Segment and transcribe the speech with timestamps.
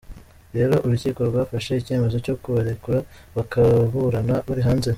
[0.55, 2.99] Rero urukiko rwafashe icyemezo cyo kubarekura
[3.35, 4.89] bakaburana bari hanze.”